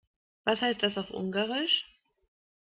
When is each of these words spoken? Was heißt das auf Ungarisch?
Was 0.45 0.61
heißt 0.61 0.81
das 0.81 0.97
auf 0.97 1.11
Ungarisch? 1.11 1.85